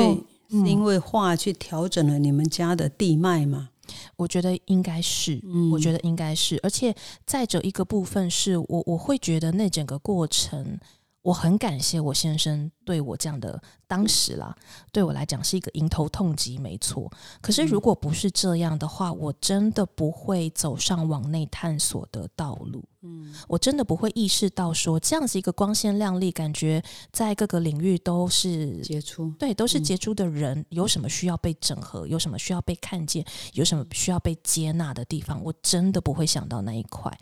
[0.49, 3.69] 是因为话去调整了你们家的地脉吗？
[4.17, 5.41] 我觉得应该是，
[5.73, 6.95] 我觉得应该是，而且
[7.25, 10.79] 再者一个部分是我我会觉得那整个过程。
[11.27, 14.55] 我很感谢我先生对我这样的当时啦，
[14.93, 17.11] 对我来讲是一个迎头痛击，没错。
[17.41, 22.85] 可是如果不是这样的话，我真的不会走上往内探索的道路。
[23.03, 37.19] 嗯，我真的不会意识到说这样子一个光鲜亮丽，感觉在各个领域都是杰出，对，都是杰出的人，有什么需要被整合，有什么需要被看见，有什么需要被接纳的地方，我真的不会想到那一块。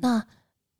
[0.00, 0.26] 那。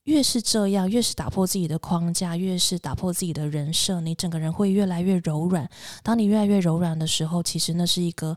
[0.05, 5.69] 越是这样，越是打破自己的框架，越是打破自己的人设，你整个人会越来越柔软。
[6.03, 8.37] 当你越来越柔软的时候，其实那是一个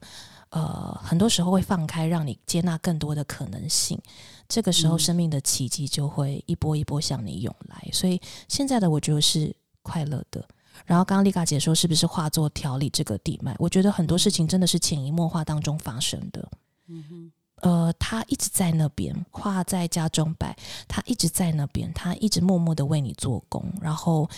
[0.50, 4.00] 呃，很多时候会放开，让你接纳更多的可能性。
[4.48, 7.90] 这个时候，生命的奇迹就会一波一波向你涌来。
[7.92, 10.48] 所以，现在的我觉得是快乐的。
[10.86, 13.54] 然后刚刚丽卡姐说，是不是化作调理这个地脉？
[13.60, 16.50] 我觉得很多事情真的是潜移默化当中发生的。
[16.88, 20.56] 嗯哼，呃，他一直在那边，跨在家中摆，
[20.88, 24.30] 他一直在那边，他一直默默的为你做工，然后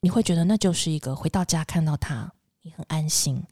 [0.00, 3.42] 你会觉得那就是一个回到家看到他，你很安心。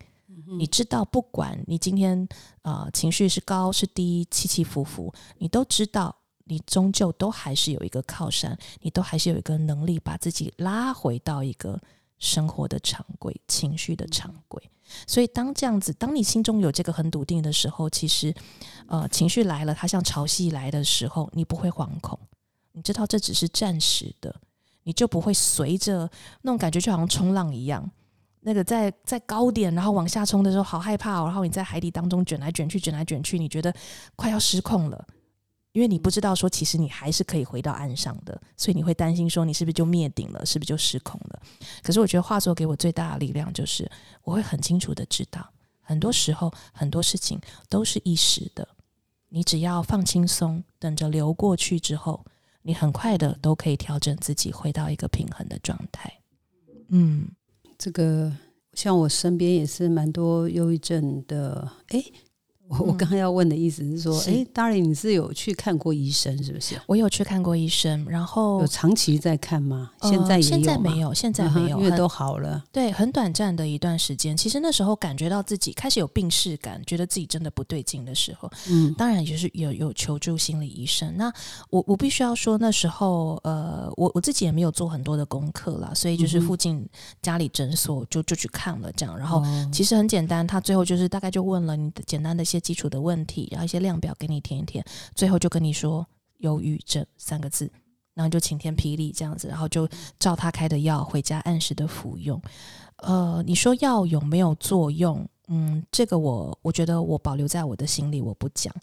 [0.59, 2.29] 你知道，不管你今天
[2.63, 11.81] 呃情绪是高是低，起起伏伏，你都知道，你终究都还是有一个靠山，你都还是有一个能力把自己拉回到一个
[12.25, 14.63] 生活的常规、情绪的常规。
[15.07, 18.35] 所以，当这样子，当你心中有这个很笃定的时候，其实
[18.87, 22.19] 呃情绪来了，它像潮汐来的时候，你不会惶恐，
[22.73, 24.35] 你知道这只是暂时的，
[24.85, 26.11] 你就不会随着
[26.43, 27.91] 那种感觉，就好像冲浪一样。
[28.41, 31.25] 那个在在高点，然后往下冲的时候，好害怕哦。
[31.25, 33.75] 然后你在海底当中卷来卷去，卷来卷去，你觉得
[34.17, 35.07] 快要失控了，
[35.75, 41.43] 因为你不知道说，其实你还是可以回到岸上的，所以你会担心说，你是不是就灭顶了，是不是就失控了？
[41.83, 43.91] 可是我觉得画作给我最大的力量，就是
[44.23, 45.45] 我会很清楚的知道，
[45.81, 48.69] 很多时候很多事情都是一时的，
[49.29, 52.25] 你只要放轻松，等着流过去之后，
[52.63, 56.13] 你很快的都可以调整自己，回到一个平衡的状态。
[56.91, 57.29] 嗯。
[57.77, 58.33] 这个
[58.75, 62.01] 像我身边也是蛮多忧郁症的，哎。
[62.79, 66.81] 我我刚刚要问的意思是说，哎，Darling，你是有去看过医生是不是？
[66.87, 69.93] 我有去看过医生，然后有长期在看吗？
[70.03, 72.63] 现在现在没有，现在没有，因为都好了。
[72.73, 74.37] 对，很短暂的一段时间。
[74.37, 81.17] 其实那时候感觉到自己开始有病逝感，觉得自己真的不对劲的时候，嗯，当然就是有有求助心理医生。
[81.17, 81.33] 那
[81.71, 86.85] 我我必须要说，那时候呃，我我自己也没有做很多的功课啦，所以就是附近
[87.23, 89.17] 家里诊所就就去看了这样。
[89.17, 92.64] 然后其实很简单，他最后就是大概就问了你的简单的一些。
[92.65, 96.05] 基础的问题，然后一些量表给你填一填，最后就跟你说
[96.39, 97.71] 忧郁症三个字，
[98.15, 102.41] 然后就晴天霹雳这样子，然后就照他开的药回家按时的服用。
[102.97, 105.29] 呃，你说药有没有作用？
[105.49, 108.75] 嗯，这个我我觉得我保留在我的心里，我不讲。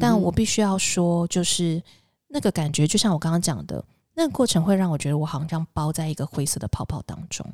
[0.00, 1.80] 但我必须要说，就是
[2.26, 7.46] 那个感觉，就像我刚刚讲的，那个过程会让我觉得我好像包在一个灰色的泡泡当中。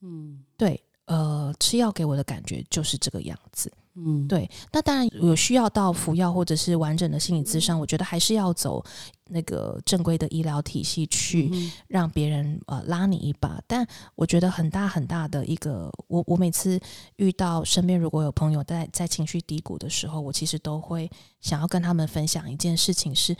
[0.00, 3.72] 嗯，对，呃，吃药给我的感觉就是这个样子。
[3.94, 8.82] 嗯，对，那当然有需要到服药或者是完整的心理咨商，我觉得还是要走
[9.28, 11.52] 那个正规的医疗体系去
[11.88, 13.60] 让别人呃拉你一把。
[13.66, 16.80] 但我觉得很大很大的一个，我我每次
[17.16, 21.10] 遇到身边如果有朋友在在情绪低谷的时候，我其实都会
[21.42, 23.36] 想要跟他们分享一件事情是，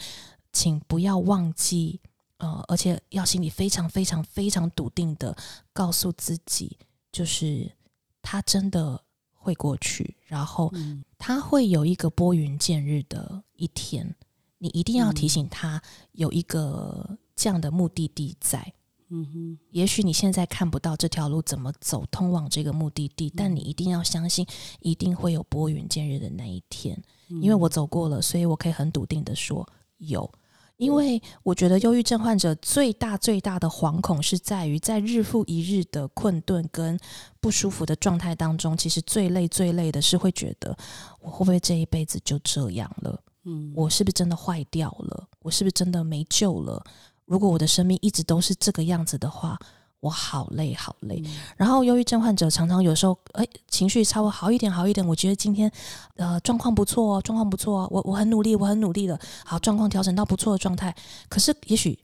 [0.53, 1.99] 请不要忘记，
[2.37, 5.35] 呃，而且要心里非常非常非常笃定的
[5.73, 6.77] 告诉自己，
[7.11, 7.73] 就是
[8.21, 9.03] 他真的。
[9.43, 10.73] 会过去，然后
[11.19, 14.15] 他会有一个拨云见日的一天。
[14.59, 18.73] 你一定要提醒他有一个这样的目的地在。
[19.15, 24.47] 嗯哼，也许你现在看不到这条路怎么走通往这个目的地，但你一定要相信，
[24.81, 26.97] 一定会有拨云见日的那一天。
[27.29, 30.33] 因为我走过了，所以我可以很笃定的说有。
[30.83, 36.99] 因为我觉得忧郁症患者最大最大的惶恐是在于，在日复一日的困顿跟
[37.40, 40.77] 不舒服的状态当中，其实最累最累的是会觉得，
[41.21, 43.21] 我会不会这一辈子就这样了？
[43.45, 45.29] 嗯，我是不是真的坏掉了？
[45.40, 46.83] 我是不是真的没救了？
[47.27, 49.59] 如果我的生命一直都是这个样子的话。
[50.03, 51.23] 我好累，好累。
[51.57, 55.07] 然后，忧郁症患者常常有时候，哎，情绪稍微好一点，好一点。
[55.07, 55.71] 我觉得今天，
[56.17, 57.88] 呃，状况不错哦，状况不错哦。
[57.88, 59.17] 我我很努力，我很努力的。
[59.45, 60.93] 好，状况调整到不错的状态。
[61.29, 61.97] 可是，也许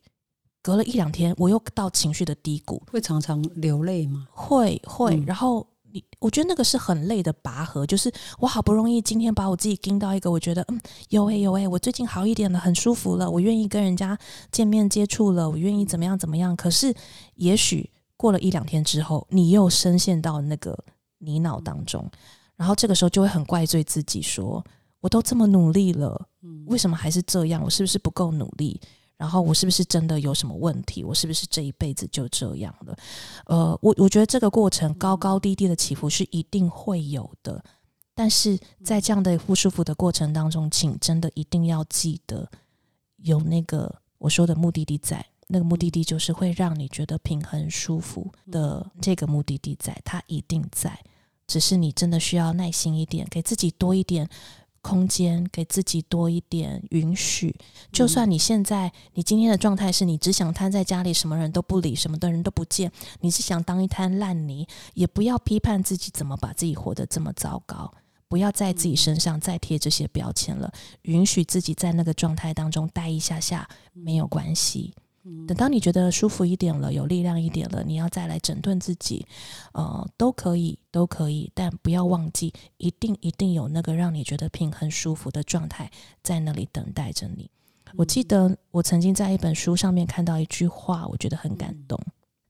[0.62, 4.28] 隔了一两天，我又到情绪的低谷，会常常流泪吗？
[4.30, 5.20] 会会。
[5.26, 14.18] 然后，你我觉得那个是很累的拔河，就是我好不容易今天把我自己盯到一个，我觉得嗯，有诶有诶，我最近好一点了，很舒服了，我愿意跟人家
[14.50, 16.54] 见面接触了，我愿意怎么样怎么样。
[16.56, 16.94] 可是，
[17.34, 17.90] 也许。
[18.20, 20.76] 过了一两天之后，你又深陷到那个
[21.18, 22.10] 泥淖当中，
[22.56, 24.60] 然后这个时候就会很怪罪自己，说
[24.98, 26.26] 我都这么努力了，
[26.66, 27.62] 为什么还是这样？
[27.62, 28.80] 我是不是不够努力？
[29.18, 31.04] 然后我是不是真的有什么问题？
[31.04, 32.96] 我是不是这一辈子就这样了？
[33.44, 37.62] 呃，我我觉得这个过程高高低低的起伏是一定会有的，
[38.14, 42.48] 但是在这样的不舒服的过程当中，请真的一定要记得
[43.16, 45.26] 有那个我说的目的地在。
[45.50, 51.02] 那个目的地就是会让你觉得平衡舒服的这个目的地，在它一定在，
[51.46, 54.28] 只是你真的需要耐心一点，给自己多一点
[54.82, 57.54] 空间，给自己多一点允许。
[57.92, 62.90] 就算你现在你今天的状态是你只想瘫在家里，什么人都不理，什么的人都不见，
[63.20, 67.92] 你是想当一滩烂泥，也不要批判自己怎么把自己活得这么糟糕，
[68.28, 70.72] 不要在自己身上再贴这些标签了，
[71.02, 74.94] 允许自己在那个状态当中待一下下没有关系。
[75.46, 79.26] 等到你觉得舒服一点了，有力量一点了，你要再来整顿自己，
[79.72, 85.90] 呃，都可以，都可以，但不要忘记，一定一定有那个让你觉得平衡舒服的状态
[86.22, 87.50] 在那里等待着你。
[87.94, 92.00] 我记得我曾经在一本书上面看到一句话，我觉得很感动。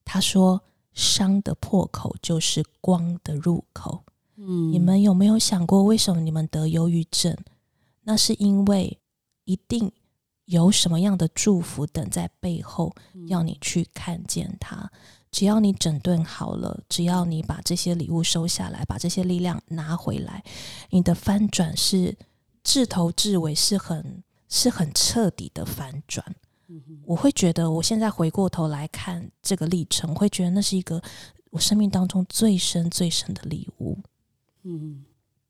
[0.05, 0.61] 他说
[0.95, 4.05] ：“伤的破口就是光的入口。”
[4.37, 7.37] 嗯，你们有没有想过，为什么你们得忧郁症？
[8.03, 8.99] 那是因为
[9.45, 9.91] 一定。
[10.49, 12.95] 有什么样的祝福等在背后，
[13.29, 14.91] 要你去看见它。
[15.31, 20.43] 只要你整顿好了，只要你把这些礼物收下来，把这些力量拿回来，
[20.89, 22.17] 你的翻转是
[22.65, 26.25] 至头至尾是很是很彻底的翻转。
[27.05, 31.03] 我会觉得，我现在回过头来看这个历程，我会觉得那是一个
[31.51, 33.99] 我生命当中最深最深的礼物。
[34.63, 35.05] 嗯。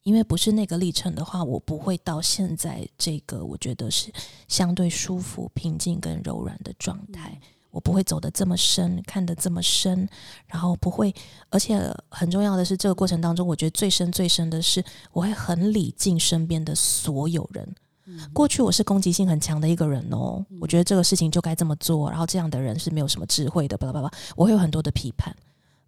[0.09, 4.11] 因为不是那个历程的话，我不会到现在这个我觉得是
[4.49, 7.39] 相对舒服、平静跟柔软的状态。
[7.71, 10.09] 我不会走得这么深，看得这么深，
[10.47, 11.15] 然后不会。
[11.51, 11.79] 而且
[12.09, 14.83] 很重要的是，这个过程当中，我觉得最深最深的是，
[15.13, 17.75] 我会很礼敬身边的所有人。
[18.33, 25.37] 过去我是攻击性很强的一个人哦，我觉得这个事情就该这么做，然后这样的人是没有什么智慧的，巴拉巴拉，我会有很多的批判。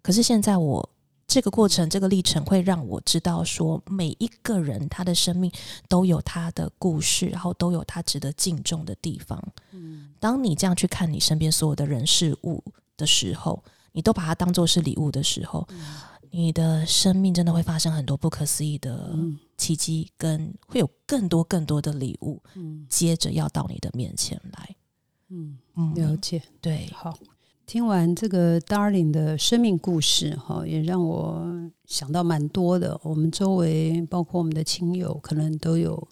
[0.03, 0.87] 可是现在我。
[1.31, 5.49] 这个过程，这个历程会让我知道，说每一个人他的生命
[5.87, 9.41] 都有他的故事，然后都有他值得敬重的地方。
[9.71, 12.61] 嗯，当你这样去看你身边所有的人事物
[12.97, 13.63] 的时候，
[13.93, 15.65] 你都把它当做是礼物的时候，
[16.31, 19.17] 你的生命真的会发生很多不可思议的
[19.57, 22.43] 奇迹，跟会有更多更多的礼物，
[22.89, 24.75] 接着要到你的面前来。
[25.29, 27.17] 嗯嗯，了解，对，好。
[27.71, 31.41] 听完这个 Darling 的生命故事，哈，也让我
[31.85, 32.99] 想到蛮多的。
[33.01, 36.05] 我们周围，包括我们的亲友，可能都有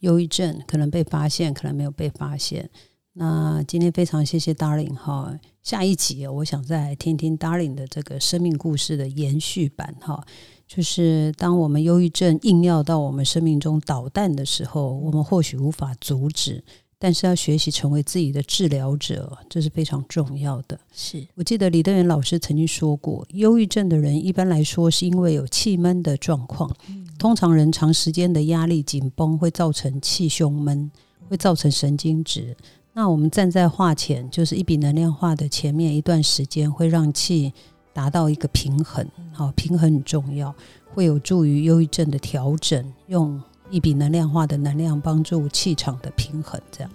[0.00, 2.68] 忧郁症，可能被发现，可能没有被发现。
[3.12, 10.20] 那今天非常谢谢 Darling 哈，下一集我想再听听 Darling 的这个生命故事的延续版哈，
[10.66, 16.64] 就是当我们忧郁症硬要到我们生命中捣蛋的时候，我们或许无法阻止。
[16.98, 20.78] 但是要学习成为自己的治疗者，这是非常重要的。
[20.92, 26.70] 是我记得李德元老师曾经说过，忧郁症的人一般来说是因为有气闷的状况。
[27.18, 30.90] 通常人长时间的压力紧绷会造成气胸闷，
[31.28, 32.56] 会造成神经质。
[32.92, 37.52] 那我们站在化前，就是一笔能量化的前面一段时间，会让气
[37.92, 39.06] 达到一个平衡。
[39.32, 40.54] 好，平衡很重要，
[40.92, 42.92] 会有助于忧郁症的调整。
[43.08, 43.42] 用
[43.74, 46.90] 一笔能量化的能量帮助气场的平衡，这样。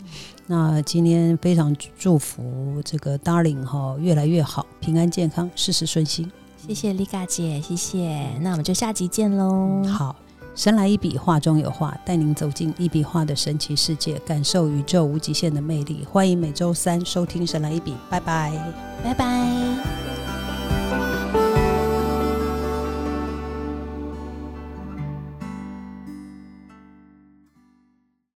[0.47, 6.31] 那今天非常祝福这个 Darling 哈越来越好，平安健康，事事顺心。
[6.55, 8.25] 谢谢丽嘎姐，谢谢。
[8.39, 9.83] 那我们就下集见喽。
[9.87, 10.15] 好，
[10.55, 16.05] 神来一笔，画中有画，带您走进一笔画的神奇世界，感受宇宙无极限的魅力。
[16.09, 18.73] 欢迎每周三收听《神来一笔》，拜拜，
[19.03, 20.28] 拜拜。